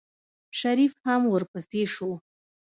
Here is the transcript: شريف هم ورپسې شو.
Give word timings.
شريف 0.59 0.93
هم 1.05 1.21
ورپسې 1.33 1.81
شو. 1.93 2.11